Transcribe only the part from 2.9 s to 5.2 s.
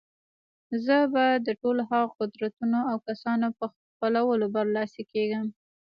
او کسانو په خپلولو برلاسي